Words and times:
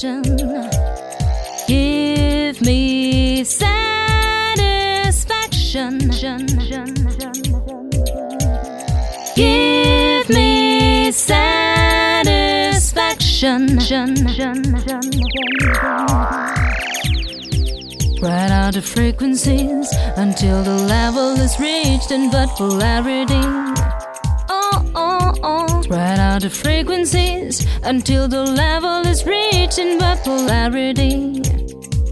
condition. 0.00 0.22
Give 1.66 2.60
me 2.60 3.42
satisfaction. 3.44 5.98
Give 9.34 10.28
me 10.28 11.10
satisfaction. 11.12 13.78
Write 18.22 18.50
out 18.50 18.72
the 18.74 18.82
frequencies 18.82 19.92
until 20.16 20.62
the 20.62 20.76
level 20.88 21.38
is 21.38 21.58
reached 21.60 22.10
in 22.10 22.30
but 22.30 22.48
polarity. 22.56 23.42
Oh. 25.42 25.82
Spread 25.82 26.18
out 26.18 26.42
the 26.42 26.50
frequencies 26.50 27.66
until 27.82 28.28
the 28.28 28.42
level 28.42 29.06
is 29.06 29.24
reached 29.26 29.78
in 29.78 29.98
polarity. 29.98 31.42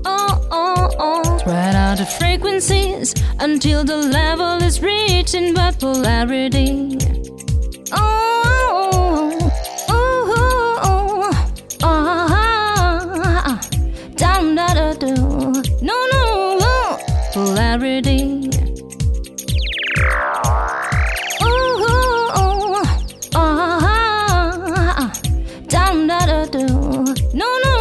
Oh, 0.05 0.49
oh, 0.51 0.91
oh. 0.99 1.39
Spread 1.39 1.75
out 1.75 1.99
the 1.99 2.07
frequencies 2.07 3.15
until 3.41 3.85
the 3.85 3.97
level 3.97 4.63
is 4.63 4.81
reached 4.81 5.35
in 5.35 5.55
polarity. 5.55 6.99
Oh, 7.93 9.53
oh, 9.89 9.89
oh, 9.89 11.31
oh, 11.83 11.83
ah, 11.83 13.61
down, 14.17 14.55
da, 14.55 14.75
da, 14.75 14.93
do. 14.95 15.15
No, 15.83 15.97
no. 16.13 16.99
Polarity. 17.33 18.54
Da, 26.03 26.45
do. 26.47 26.67
No, 27.33 27.47
no, 27.65 27.74